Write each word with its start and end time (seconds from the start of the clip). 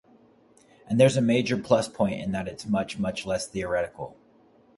And 0.87 0.99
there's 0.99 1.15
a 1.15 1.21
major 1.21 1.57
plus 1.59 1.87
point 1.87 2.21
in 2.21 2.31
that 2.31 2.47
it's 2.47 2.65
much, 2.65 2.97
much 2.97 3.23
less 3.23 3.45
theoretical! 3.45 4.17